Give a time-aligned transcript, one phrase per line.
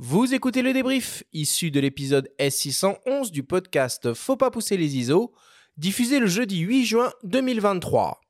[0.00, 5.32] Vous écoutez le débrief, issu de l'épisode S611 du podcast Faut pas pousser les ISO,
[5.76, 8.20] diffusé le jeudi 8 juin 2023.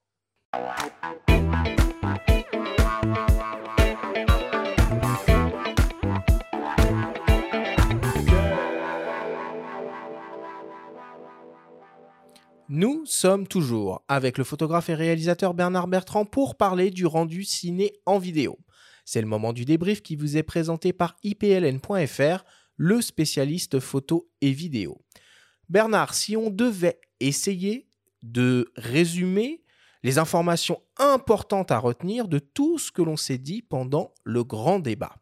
[12.70, 17.92] Nous sommes toujours avec le photographe et réalisateur Bernard Bertrand pour parler du rendu ciné
[18.06, 18.58] en vidéo.
[19.10, 22.44] C'est le moment du débrief qui vous est présenté par ipln.fr,
[22.76, 25.00] le spécialiste photo et vidéo.
[25.70, 27.88] Bernard, si on devait essayer
[28.22, 29.62] de résumer
[30.02, 34.78] les informations importantes à retenir de tout ce que l'on s'est dit pendant le grand
[34.78, 35.14] débat.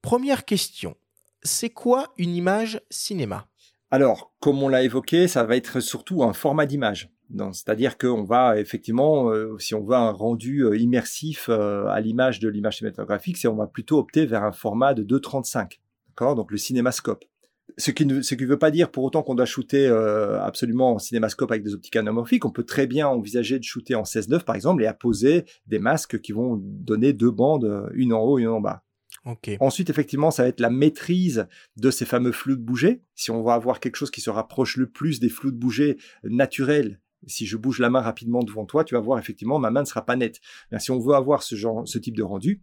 [0.00, 0.94] Première question,
[1.42, 3.48] c'est quoi une image cinéma?
[3.90, 7.10] Alors, comme on l'a évoqué, ça va être surtout un format d'image.
[7.30, 12.38] C'est-à-dire qu'on va effectivement, euh, si on veut un rendu euh, immersif euh, à l'image
[12.38, 16.34] de l'image cinématographique, c'est on va plutôt opter vers un format de 2.35, d'accord?
[16.36, 17.24] Donc le cinémascope.
[17.78, 19.88] Ce qui ne ce qui veut pas dire pour autant qu'on doit shooter
[20.40, 22.44] absolument en cinémascope avec des optiques anamorphiques.
[22.44, 26.20] On peut très bien envisager de shooter en 16.9 par exemple et apposer des masques
[26.20, 28.84] qui vont donner deux bandes, une en haut, une en bas.
[29.60, 33.02] Ensuite, effectivement, ça va être la maîtrise de ces fameux flous de bouger.
[33.16, 35.98] Si on va avoir quelque chose qui se rapproche le plus des flous de bouger
[36.22, 39.80] naturels, si je bouge la main rapidement devant toi, tu vas voir effectivement ma main
[39.80, 40.40] ne sera pas nette.
[40.78, 42.62] si on veut avoir ce genre, ce type de rendu,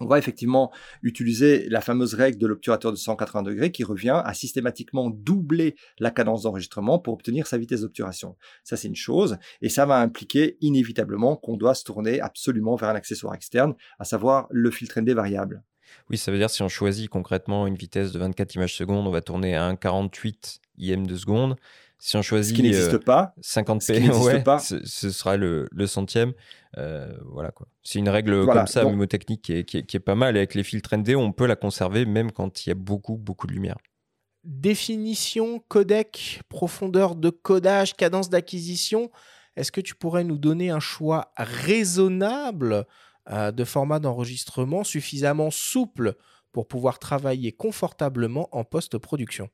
[0.00, 4.32] on va effectivement utiliser la fameuse règle de l'obturateur de 180 degrés qui revient à
[4.32, 8.36] systématiquement doubler la cadence d'enregistrement pour obtenir sa vitesse d'obturation.
[8.64, 9.36] Ça, c'est une chose.
[9.60, 14.04] Et ça va impliquer inévitablement qu'on doit se tourner absolument vers un accessoire externe, à
[14.04, 15.62] savoir le filtre ND variable.
[16.08, 19.10] Oui, ça veut dire si on choisit concrètement une vitesse de 24 images secondes, on
[19.10, 21.56] va tourner à 1,48 IM de seconde.
[22.02, 24.58] Si on choisit ce qui n'existe pas, 50p, pas.
[24.58, 26.32] Ce, sera le, centième.
[26.78, 27.68] Euh, voilà quoi.
[27.82, 30.36] C'est une règle comme ça, mnémotechnique, qui est, qui, est, pas mal.
[30.36, 33.16] Et avec les filtres ND, on peut la conserver même quand il y a beaucoup,
[33.16, 33.76] beaucoup de lumière.
[34.44, 39.10] Définition, codec, profondeur de codage, cadence d'acquisition.
[39.56, 42.86] Est-ce que tu pourrais nous donner un choix raisonnable
[43.28, 46.14] euh, de format d'enregistrement suffisamment souple
[46.52, 49.50] pour pouvoir travailler confortablement en post-production?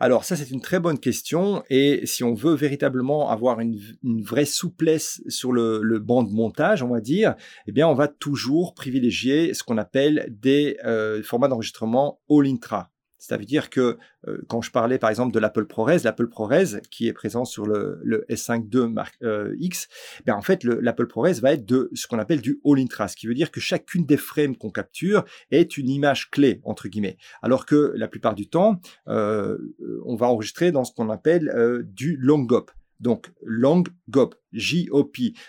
[0.00, 3.78] Alors ça c'est une très bonne question et si on veut véritablement avoir une,
[4.22, 7.34] vraie souplesse sur le, banc de montage, on va dire,
[7.66, 12.90] eh bien on va toujours privilégier ce qu'on appelle des euh, formats d'enregistrement all-intra.
[13.18, 16.80] Ça veut dire que euh, quand je parlais par exemple de l'Apple ProRes, l'Apple ProRes
[16.90, 19.88] qui est présent sur le, S5 II Mark euh, X,
[20.24, 23.34] ben en fait l'Apple ProRes va être de ce qu'on appelle du all-in-trace, qui veut
[23.34, 27.92] dire que chacune des frames qu'on capture est une image clé entre guillemets, alors que
[27.96, 29.58] la plupart du temps euh,
[30.04, 32.70] on va enregistrer dans ce qu'on appelle du long GOP.
[33.00, 34.34] Donc, long GOP.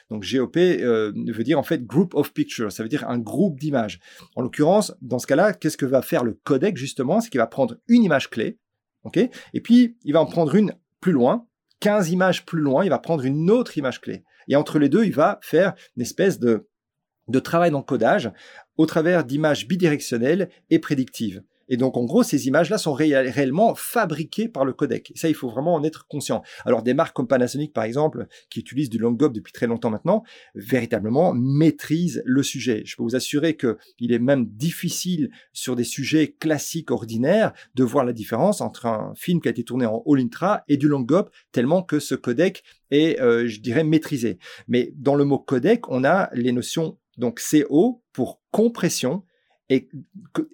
[0.09, 3.59] Donc, GOP euh, veut dire en fait group of pictures, ça veut dire un groupe
[3.59, 3.99] d'images.
[4.35, 7.21] En l'occurrence, dans ce cas-là, qu'est-ce que va faire le codec justement?
[7.21, 8.59] C'est qu'il va prendre une image clé,
[9.03, 9.17] ok?
[9.53, 11.47] Et puis, il va en prendre une plus loin,
[11.79, 14.23] 15 images plus loin, il va prendre une autre image clé.
[14.47, 16.67] Et entre les deux, il va faire une espèce de
[17.43, 18.31] travail d'encodage
[18.77, 21.43] au travers d'images bidirectionnelles et prédictives.
[21.69, 25.11] Et donc, en gros, ces images-là sont réellement fabriquées par le codec.
[25.15, 26.41] ça, il faut vraiment en être conscient.
[26.65, 29.91] Alors, des marques comme Panasonic, par exemple, qui utilisent du long GOP depuis très longtemps
[29.91, 30.23] maintenant,
[30.55, 32.81] véritablement maîtrisent le sujet.
[32.85, 38.03] Je peux vous assurer qu'il est même difficile sur des sujets classiques, ordinaires, de voir
[38.03, 41.01] la différence entre un film qui a été tourné en All Intra et du long
[41.01, 44.39] GOP, tellement que ce codec est, euh, je dirais, maîtrisé.
[44.67, 49.23] Mais dans le mot codec, on a les notions donc CO pour compression
[49.69, 49.87] et,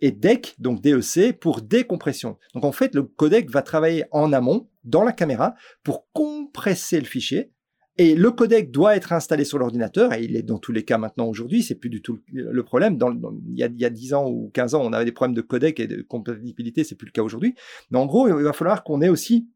[0.01, 2.37] DEC, donc DEC, pour décompression.
[2.53, 7.05] Donc en fait, le codec va travailler en amont, dans la caméra, pour compresser le
[7.05, 7.51] fichier.
[7.97, 10.97] Et le codec doit être installé sur l'ordinateur, et il est dans tous les cas
[10.97, 12.99] maintenant aujourd'hui, c'est plus du tout le problème.
[13.47, 15.35] Il, y a, il y a 10 ans ou 15 ans, on avait des problèmes
[15.35, 17.55] de codec et de compatibilité, c'est plus le cas aujourd'hui.
[17.91, 19.47] Mais en gros, il va falloir qu'on ait aussi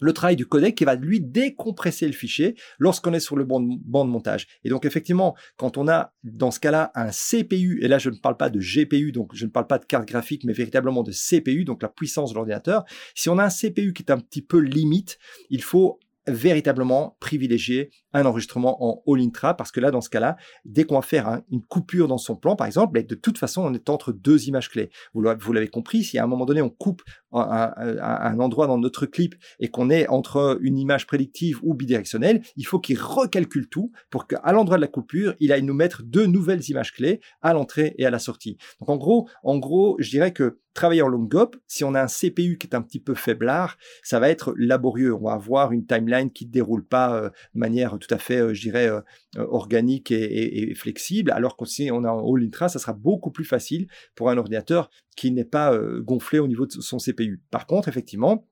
[0.00, 3.60] le travail du codec qui va lui décompresser le fichier lorsqu'on est sur le banc
[3.60, 4.46] de, montage.
[4.64, 8.16] Et donc effectivement, quand on a dans ce cas-là un CPU, et là je ne
[8.16, 11.12] parle pas de GPU, donc je ne parle pas de carte graphique, mais véritablement de
[11.12, 12.84] CPU, donc la puissance de l'ordinateur,
[13.14, 15.18] si on a un CPU qui est un petit peu limite,
[15.50, 20.36] il faut véritablement privilégier un enregistrement en all intra parce que là, dans ce cas-là,
[20.64, 23.62] dès qu'on va faire une coupure dans son plan, par exemple, ben, de toute façon,
[23.62, 24.90] on est entre deux images clés.
[25.14, 27.02] Vous l'avez compris, si à un moment donné, on coupe
[27.32, 32.42] un, un, endroit dans notre clip et qu'on est entre une image prédictive ou bidirectionnelle,
[32.56, 36.02] il faut qu'il recalcule tout pour qu'à l'endroit de la coupure, il aille nous mettre
[36.02, 38.58] deux nouvelles images clés à l'entrée et à la sortie.
[38.80, 42.02] Donc en gros, en gros, je dirais que travailler en long GOP, si on a
[42.02, 45.14] un CPU qui est un petit peu faiblard, ça va être laborieux.
[45.14, 48.62] On va avoir une timeline qui ne déroule pas de manière tout à fait, je
[48.62, 48.90] dirais,
[49.36, 51.30] organique et, flexible.
[51.30, 54.38] Alors que si on a un All Intra, ça sera beaucoup plus facile pour un
[54.38, 57.42] ordinateur qui n'est pas gonflé au niveau de son CPU.
[57.50, 58.48] Par contre, effectivement,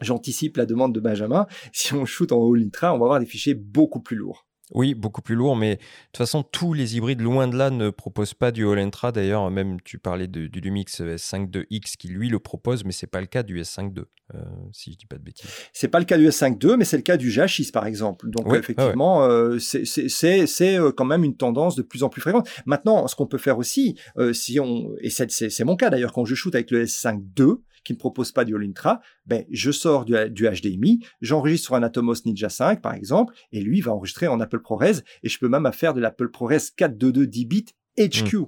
[0.00, 1.46] j'anticipe la demande de Benjamin.
[1.72, 4.47] Si on shoot en All Intra, on va avoir des fichiers beaucoup plus lourds.
[4.74, 5.80] Oui, beaucoup plus lourd, mais de
[6.12, 9.12] toute façon, tous les hybrides, loin de là, ne proposent pas du All Intra.
[9.12, 13.26] D'ailleurs, même tu parlais du Lumix S5.2X qui, lui, le propose, mais c'est pas le
[13.26, 14.04] cas du S5.2,
[14.34, 14.38] euh,
[14.72, 15.50] si je dis pas de bêtises.
[15.72, 18.28] C'est pas le cas du S5.2, mais c'est le cas du GH6, par exemple.
[18.28, 22.48] Donc, effectivement, euh, c'est euh, quand même une tendance de plus en plus fréquente.
[22.66, 23.98] Maintenant, ce qu'on peut faire aussi,
[24.32, 27.98] si on, et c'est mon cas d'ailleurs, quand je shoot avec le S5.2, qui ne
[27.98, 32.50] propose pas du All Intra, ben, je sors du, HDMI, j'enregistre sur un Atomos Ninja
[32.50, 35.94] 5 par exemple, et lui va enregistrer en Apple ProRes, et je peux même faire
[35.94, 37.64] de l'Apple ProRes 422 10 bits
[37.98, 38.36] HQ.
[38.36, 38.44] Hmm.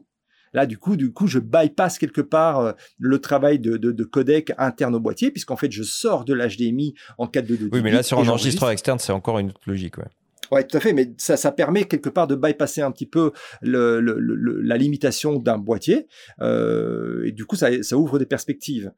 [0.53, 4.95] Là, du coup, du coup, je bypass quelque part euh, le travail de, codec interne
[4.95, 8.29] au boîtier, puisqu'en fait, je sors de l'HDMI en 422 Oui, mais là, sur un
[8.29, 10.09] enregistreur externe, c'est encore une autre logique, ouais.
[10.51, 13.31] Ouais, tout à fait, mais ça, ça permet quelque part de bypasser un petit peu
[13.63, 16.09] le, la limitation d'un boîtier,
[16.41, 18.93] euh, et du coup, ça, ça ouvre des perspectives.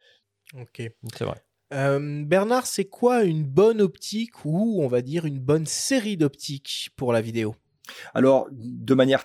[0.59, 0.83] Ok.
[1.17, 1.43] C'est vrai.
[1.73, 6.91] Euh, Bernard, c'est quoi une bonne optique ou on va dire une bonne série d'optiques
[6.97, 7.55] pour la vidéo?
[8.15, 9.25] Alors, de manière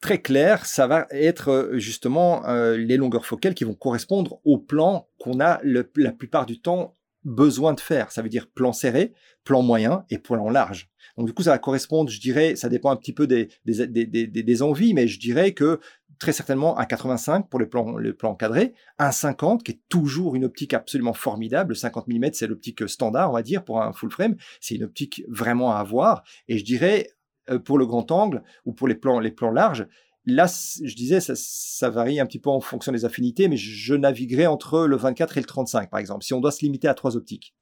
[0.00, 4.58] très claire, ça va être euh, justement euh, les longueurs focales qui vont correspondre au
[4.58, 8.12] plan qu'on a la plupart du temps besoin de faire.
[8.12, 9.12] Ça veut dire plan serré,
[9.44, 10.88] plan moyen et plan large.
[11.16, 13.86] Donc du coup, ça va correspondre, je dirais, ça dépend un petit peu des, des,
[13.86, 15.80] des, des envies, mais je dirais que
[16.18, 20.34] très certainement un 85 pour le plan, le plan cadré, un 50 qui est toujours
[20.34, 21.70] une optique absolument formidable.
[21.70, 24.36] Le 50 mm, c'est l'optique standard, on va dire, pour un full frame.
[24.60, 26.22] C'est une optique vraiment à avoir.
[26.48, 27.08] Et je dirais,
[27.50, 29.86] euh, pour le grand angle ou pour les plans, les plans larges,
[30.26, 34.46] là, je disais, ça, varie un petit peu en fonction des affinités, mais je, naviguerai
[34.46, 37.16] entre le 24 et le 35, par exemple, si on doit se limiter à trois
[37.16, 37.54] optiques.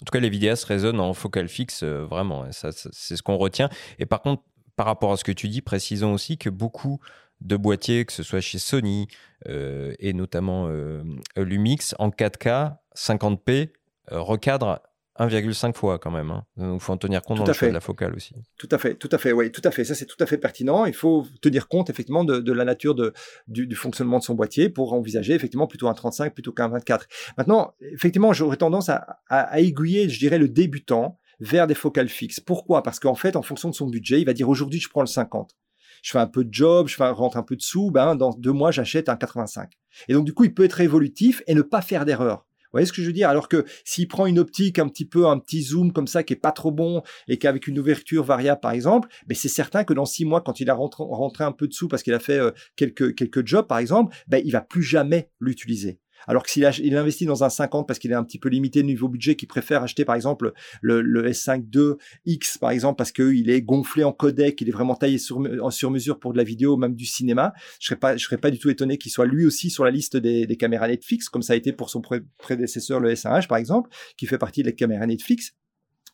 [0.00, 2.50] En tout cas, les vidéastes résonnent en focal fixe, euh, vraiment.
[2.52, 3.68] Ça, c'est ce qu'on retient.
[3.98, 4.42] Et par contre,
[4.76, 6.98] par rapport à ce que tu dis, précisons aussi que beaucoup
[7.44, 9.08] de boîtiers, que ce soit chez Sony
[9.48, 11.02] euh, et notamment euh,
[11.36, 13.70] Lumix, en 4K, 50p,
[14.12, 14.80] euh, recadre
[15.18, 16.30] 1,5 fois quand même.
[16.30, 16.44] Hein.
[16.56, 18.34] Donc, il faut en tenir compte dans le choix de la focale aussi.
[18.56, 19.84] Tout à fait, tout à fait, oui, tout à fait.
[19.84, 20.86] Ça, c'est tout à fait pertinent.
[20.86, 23.12] Il faut tenir compte effectivement de, la nature de,
[23.46, 27.06] du, fonctionnement de son boîtier pour envisager effectivement plutôt un 35 plutôt qu'un 24.
[27.36, 32.40] Maintenant, effectivement, j'aurais tendance à, à, aiguiller, je dirais, le débutant vers des focales fixes.
[32.40, 32.82] Pourquoi?
[32.82, 35.06] Parce qu'en fait, en fonction de son budget, il va dire aujourd'hui, je prends le
[35.06, 35.56] 50
[36.02, 38.52] je fais un peu de job, je rentre un peu de sous, ben, dans deux
[38.52, 39.70] mois, j'achète un 85.
[40.08, 42.44] Et donc, du coup, il peut être évolutif et ne pas faire d'erreur.
[42.72, 43.28] Vous voyez ce que je veux dire?
[43.28, 46.32] Alors que s'il prend une optique un petit peu, un petit zoom comme ça qui
[46.32, 49.92] est pas trop bon et qu'avec une ouverture variable par exemple, ben c'est certain que
[49.92, 52.38] dans six mois, quand il a rentré, un peu de sous parce qu'il a fait
[52.38, 56.00] euh, quelques quelques jobs par exemple, ben il va plus jamais l'utiliser.
[56.26, 58.82] Alors que s'il il investit dans un 50 parce qu'il est un petit peu limité
[58.82, 63.62] niveau budget, qu'il préfère acheter par exemple le, S5 2X par exemple parce qu'il est
[63.62, 65.42] gonflé en codec, il est vraiment taillé sur,
[65.72, 68.50] sur mesure pour de la vidéo, même du cinéma, je serais pas, je serais pas
[68.50, 71.42] du tout étonné qu'il soit lui aussi sur la liste des, des caméras Netflix, comme
[71.42, 72.02] ça a été pour son
[72.38, 75.54] prédécesseur le S1H par exemple, qui fait partie des caméras Netflix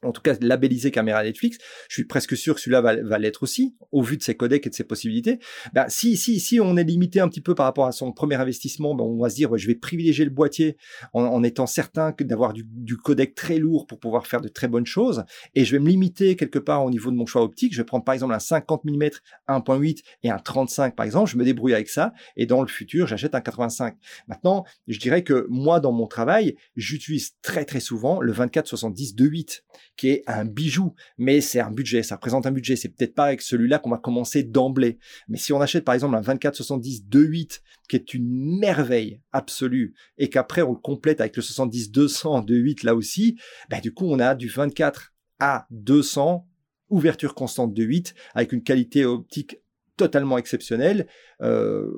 [0.05, 1.59] en tout cas labellisé caméra Netflix,
[1.89, 4.71] je suis presque sûr que celui-là va, l'être aussi, au vu de ses codecs et
[4.71, 5.39] de ses possibilités.
[5.73, 8.37] Ben, si, si, si on est limité un petit peu par rapport à son premier
[8.37, 10.77] investissement, ben, on va se dire, je vais privilégier le boîtier
[11.13, 14.87] en, étant certain d'avoir du, du, codec très lourd pour pouvoir faire de très bonnes
[14.87, 15.25] choses,
[15.55, 17.73] et je vais me limiter quelque part au niveau de mon choix optique.
[17.73, 19.11] Je vais prendre par exemple un 50 mm
[19.49, 23.07] 1.8 et un 35 par exemple, je me débrouille avec ça, et dans le futur,
[23.07, 23.97] j'achète un 85.
[24.29, 29.63] Maintenant, je dirais que moi, dans mon travail, j'utilise très très souvent le 24-70 2.8
[29.99, 32.77] qui est un bijou, mais c'est un budget, ça représente un budget.
[32.77, 34.99] C'est peut-être pas avec celui-là qu'on va commencer d'emblée.
[35.29, 40.31] Mais si on achète par exemple un 24-70 2.8, qui est une merveille absolue, et
[40.31, 43.39] qu'après on le complète avec le 70-200 2.8 là aussi,
[43.69, 46.47] bah, du coup on a du 24 à 200,
[46.91, 49.59] ouverture constante de 8, avec une qualité optique
[49.97, 51.09] totalement exceptionnelle,
[51.43, 51.91] euh,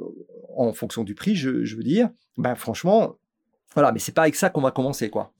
[0.56, 2.08] en fonction du prix, je, veux dire.
[2.38, 3.18] Ben franchement,
[3.74, 5.34] voilà, mais c'est pas avec ça qu'on va commencer, quoi.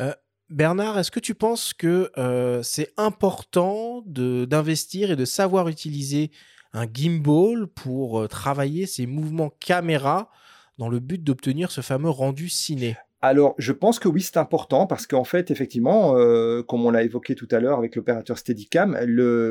[0.00, 0.12] Euh,
[0.54, 6.30] Bernard, est-ce que tu penses que euh, c'est important d'investir et de savoir utiliser
[6.72, 10.30] un gimbal pour euh, travailler ses mouvements caméra
[10.78, 12.96] dans le but d'obtenir ce fameux rendu ciné?
[13.26, 17.04] Alors, je pense que oui, c'est important parce qu'en fait, effectivement, euh, comme on l'a
[17.04, 18.98] évoqué tout à l'heure avec l'opérateur Steadicam,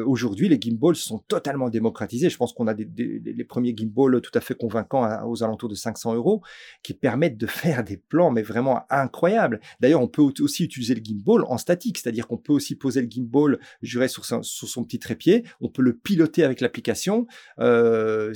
[0.06, 2.30] aujourd'hui, les gimbals sont totalement démocratisés.
[2.30, 2.88] Je pense qu'on a des,
[3.26, 6.44] les premiers gimbals tout à fait convaincants aux alentours de 500 euros
[6.84, 9.60] qui permettent de faire des plans, mais vraiment incroyables.
[9.80, 13.10] D'ailleurs, on peut aussi utiliser le gimbal en statique, c'est-à-dire qu'on peut aussi poser le
[13.10, 15.46] gimbal, je dirais, sur, son, petit trépied.
[15.62, 17.26] On peut le piloter avec l'application.
[17.58, 18.36] Euh,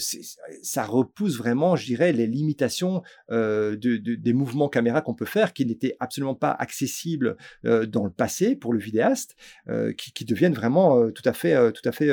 [0.64, 5.54] ça repousse vraiment, je dirais, les limitations euh, de, des mouvements caméra qu'on peut faire,
[5.54, 9.36] qui n'étaient absolument pas accessibles dans le passé pour le vidéaste,
[9.98, 12.12] qui, qui, deviennent vraiment tout à fait, tout à fait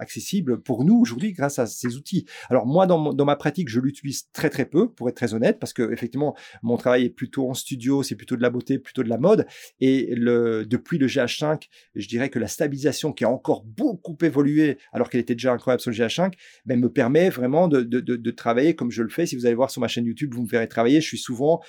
[0.00, 2.26] accessibles pour nous aujourd'hui grâce à ces outils.
[2.50, 5.58] Alors moi, dans, dans ma pratique, je l'utilise très très peu, pour être très honnête,
[5.58, 9.02] parce que effectivement, mon travail est plutôt en studio, c'est plutôt de la beauté, plutôt
[9.02, 9.46] de la mode,
[9.80, 14.78] et le, depuis le GH5, je dirais que la stabilisation qui a encore beaucoup évolué,
[14.92, 16.32] alors qu'elle était déjà incroyable sur le GH5,
[16.64, 19.26] ben, me permet vraiment de, de, travailler comme je le fais.
[19.26, 21.00] Si vous allez voir sur ma chaîne YouTube, vous me verrez travailler.
[21.00, 21.62] Je suis souvent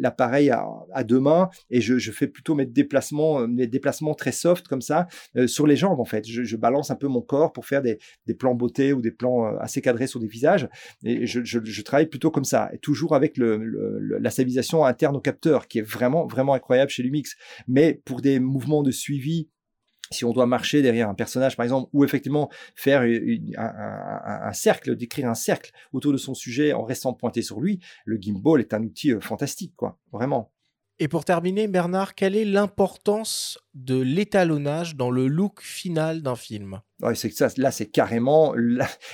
[0.00, 4.32] l'appareil à, à, deux mains et je, je, fais plutôt mes déplacements, mes déplacements très
[4.32, 6.26] soft comme ça euh, sur les jambes en fait.
[6.26, 9.10] Je, je, balance un peu mon corps pour faire des, des plans beauté ou des
[9.10, 10.68] plans euh, assez cadrés sur des visages
[11.04, 13.58] et je, je travaille plutôt comme ça et toujours avec le,
[14.20, 17.36] la stabilisation interne au capteur qui est vraiment vraiment incroyable chez Lumix.
[17.66, 19.48] Mais pour des mouvements de suivi
[20.10, 23.02] si on doit marcher derrière un personnage, par exemple, ou effectivement faire
[23.56, 28.18] un, cercle, décrire un cercle autour de son sujet en restant pointé sur lui, le
[28.20, 30.52] gimbal est un outil euh, fantastique, quoi, vraiment.
[31.00, 36.80] Et pour terminer, Bernard, quelle est l'importance de l'étalonnage dans le look final d'un film?
[37.00, 37.48] Ouais, c'est ça.
[37.56, 38.52] Là, c'est carrément,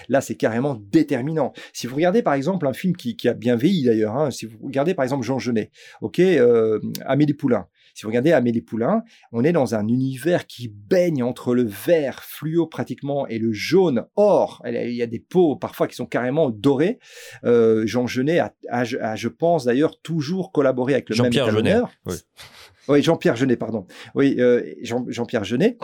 [0.09, 1.53] là, c'est carrément déterminant.
[1.75, 4.57] Si vous regardez par exemple un film qui, a bien vieilli d'ailleurs, hein, si vous
[4.65, 5.71] regardez par exemple Jean Genet,
[6.01, 10.69] ok, euh, Amélie Poulain, si vous regardez Amélie Poulain, on est dans un univers qui
[10.69, 14.63] baigne entre le vert fluo pratiquement et le jaune or.
[14.67, 16.99] Il y a des peaux parfois qui sont carrément dorées.
[17.45, 21.81] Euh, Jean Genet a, je pense d'ailleurs, toujours collaboré avec le même Jean-Pierre Genet.
[22.07, 22.15] Oui,
[22.89, 23.87] oui Jean-Pierre Genet, pardon.
[24.15, 25.79] Oui, euh, Jean, Jean-Pierre Genet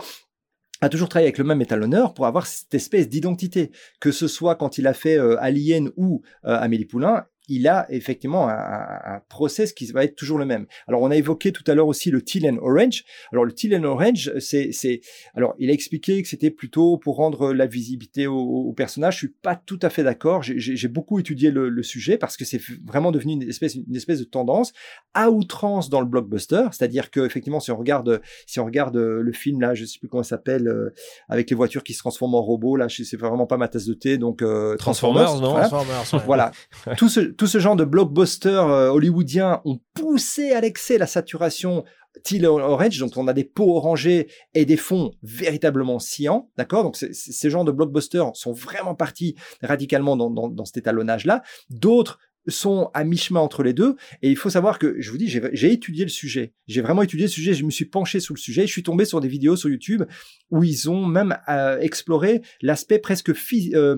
[0.81, 4.55] a toujours travaillé avec le même étalonneur pour avoir cette espèce d'identité, que ce soit
[4.55, 9.73] quand il a fait euh, Alien ou euh, Amélie Poulain, il a effectivement un, process
[9.73, 10.65] qui va être toujours le même.
[10.87, 13.03] Alors, on a évoqué tout à l'heure aussi le teal and orange.
[13.31, 15.01] Alors, le teal and orange, c'est, c'est,
[15.35, 19.15] alors, il a expliqué que c'était plutôt pour rendre la visibilité au, personnage.
[19.15, 20.43] Je suis pas tout à fait d'accord.
[20.43, 24.23] J'ai, beaucoup étudié le, sujet parce que c'est vraiment devenu une espèce, une espèce de
[24.23, 24.71] tendance
[25.13, 26.67] à outrance dans le blockbuster.
[26.71, 30.07] C'est-à-dire que, effectivement, si on regarde, si on regarde le film là, je sais plus
[30.07, 30.93] comment ça s'appelle, euh,
[31.27, 33.93] avec les voitures qui se transforment en robots, là, c'est vraiment pas ma tasse de
[33.93, 36.51] thé, donc euh, Transformers, non Transformers, voilà.
[36.97, 41.83] tout ce tout ce genre de blockbusters euh, hollywoodiens ont poussé à l'excès la saturation
[42.23, 46.83] teal orange, donc on a des peaux orangées et des fonds véritablement sciants, d'accord?
[46.83, 49.33] Donc ces genres de blockbusters sont vraiment partis
[49.63, 51.41] radicalement dans, cet étalonnage-là.
[51.71, 53.95] D'autres sont à mi-chemin entre les deux.
[54.21, 56.53] Et il faut savoir que, je vous dis, j'ai étudié le sujet.
[56.67, 57.55] J'ai vraiment étudié le sujet.
[57.55, 58.67] Je me suis penché sur le sujet.
[58.67, 60.03] Je suis tombé sur des vidéos sur YouTube
[60.51, 63.31] où ils ont même euh, exploré l'aspect presque
[63.73, 63.97] euh,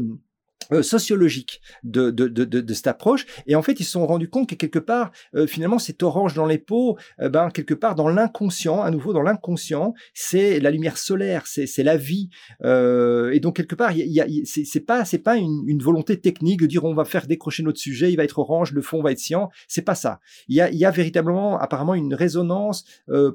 [0.72, 3.26] euh, sociologique de, de, de, de, cette approche.
[3.48, 6.34] Et en fait, ils se sont rendus compte que quelque part, euh, finalement, cet orange
[6.34, 10.72] dans les peaux, euh, ben, quelque part dans l'inconscient, à nouveau dans l'inconscient, c'est la
[10.72, 12.30] lumière solaire, c'est la vie.
[12.64, 16.66] et donc, quelque part, y a, c'est pas, c'est pas une, une, volonté technique de
[16.66, 19.20] dire on va faire décrocher notre sujet, il va être orange, le fond va être
[19.20, 19.50] cyan.
[19.68, 20.20] C'est pas ça.
[20.48, 22.86] Il y a, y a véritablement, apparemment, une résonance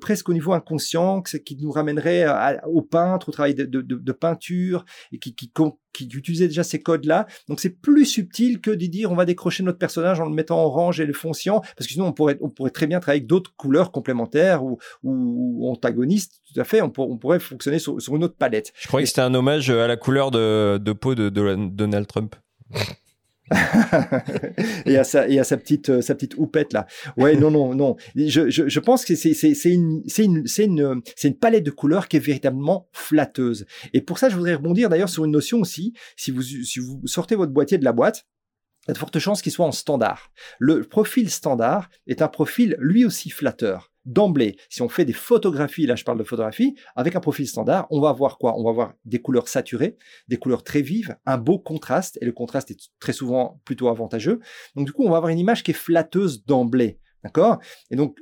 [0.01, 2.27] presque au niveau inconscient qui nous ramènerait
[2.67, 5.51] au peintre, au travail de, de, de peinture, et qui, qui,
[5.93, 7.27] qui utilisait déjà ces codes-là.
[7.49, 10.65] Donc c'est plus subtil que de dire on va décrocher notre personnage en le mettant
[10.65, 13.29] orange et le fonciant, parce que sinon on pourrait, on pourrait très bien travailler avec
[13.29, 16.41] d'autres couleurs complémentaires ou, ou, antagonistes.
[16.53, 18.73] Tout à fait, on, pourrait fonctionner sur, sur, une autre palette.
[18.81, 22.37] Je croyais que c'était un hommage à la couleur de, de peau de Donald Trump.
[24.87, 26.87] et à sa, sa petite, euh, sa petite houppette là.
[27.17, 27.97] Ouais, non, non, non.
[28.17, 33.67] Je, pense que c'est une palette de couleurs qui est véritablement flatteuse.
[33.93, 35.95] Et pour ça, je voudrais rebondir d'ailleurs sur une notion aussi.
[36.17, 38.27] Si vous, si vous sortez votre boîtier de la boîte,
[38.87, 40.33] il y a de fortes chances qu'il soit en standard.
[40.59, 45.87] Le profil standard est un profil lui aussi flatteur d'emblée, si on fait des photographies,
[45.87, 48.59] là je parle de photographie, avec un profil standard, on va voir quoi?
[48.59, 49.97] On va voir des couleurs saturées,
[50.29, 54.41] des couleurs très vives, un beau contraste, et le contraste est très souvent plutôt avantageux.
[54.75, 56.99] Donc du coup, on va avoir une image qui est flatteuse d'emblée.
[57.23, 57.59] D'accord?
[57.91, 58.17] Et donc,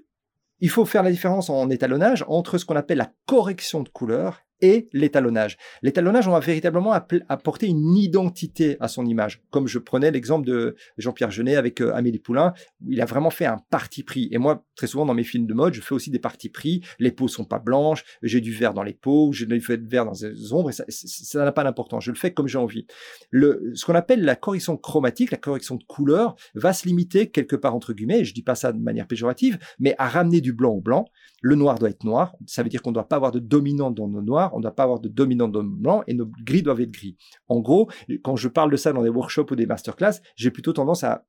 [0.60, 4.40] il faut faire la différence en étalonnage entre ce qu'on appelle la correction de couleur
[4.60, 5.56] et l'étalonnage.
[5.82, 9.42] L'étalonnage, on va véritablement apporter une identité à son image.
[9.50, 13.30] Comme je prenais l'exemple de Jean-Pierre Genet avec euh, Amélie Poulain, où il a vraiment
[13.30, 14.28] fait un parti pris.
[14.32, 16.82] Et moi, très souvent dans mes films de mode, je fais aussi des partis pris.
[16.98, 20.12] Les peaux sont pas blanches, j'ai du vert dans les peaux, j'ai du vert dans
[20.12, 22.04] les ombres, et ça n'a pas d'importance.
[22.04, 22.86] Je le fais comme j'ai envie.
[23.32, 27.74] Ce qu'on appelle la correction chromatique, la correction de couleur, va se limiter quelque part
[27.74, 30.80] entre guillemets, je dis pas ça de manière péjorative, mais à ramener du blanc au
[30.80, 31.06] blanc.
[31.42, 32.34] Le noir doit être noir.
[32.46, 34.62] Ça veut dire qu'on ne doit pas avoir de dominante dans nos noirs on ne
[34.62, 37.16] doit pas avoir de dominant dans blanc et nos gris doivent être gris.
[37.48, 37.90] En gros,
[38.22, 41.26] quand je parle de ça dans des workshops ou des masterclass, j'ai plutôt tendance à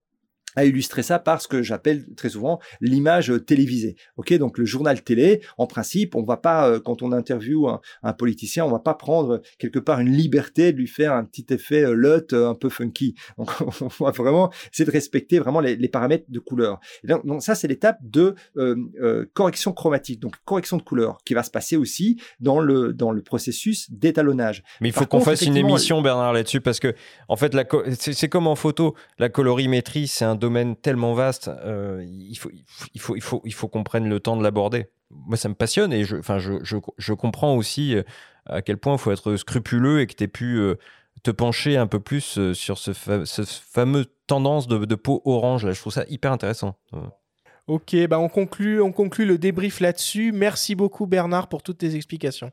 [0.58, 3.96] à illustrer ça par ce que j'appelle très souvent l'image télévisée.
[4.18, 7.80] Ok, donc le journal télé, en principe, on va pas euh, quand on interviewe un,
[8.02, 11.46] un, politicien, on va pas prendre quelque part une liberté de lui faire un petit
[11.52, 13.14] effet euh, LUT euh, un peu funky.
[13.38, 16.80] Donc on va vraiment essayer de respecter vraiment les, les paramètres de couleur.
[17.04, 18.34] donc, donc, ça c'est l'étape de
[19.34, 23.22] correction chromatique, donc correction de couleur, qui va se passer aussi dans le dans le
[23.22, 24.64] processus d'étalonnage.
[24.82, 26.96] Mais il faut qu'on fasse une émission Bernard là-dessus parce que
[27.28, 27.56] en fait
[28.00, 30.36] c'est comme en photo, la colorimétrie c'est un
[30.82, 32.50] tellement vaste, euh, il, faut,
[32.94, 34.88] il, faut, il, faut, il faut qu'on prenne le temps de l'aborder.
[35.10, 38.04] Moi, ça me passionne et je, enfin, je, je, je comprends aussi euh,
[38.46, 40.76] à quel point il faut être scrupuleux et que tu aies pu euh,
[41.24, 45.66] te pencher un peu plus sur ce, fameux tendance de, de, peau orange.
[45.66, 45.72] Là.
[45.72, 46.76] Je trouve ça hyper intéressant.
[47.68, 50.32] Ok, bah on, conclut, on conclut le débrief là-dessus.
[50.32, 52.52] Merci beaucoup Bernard pour toutes tes explications.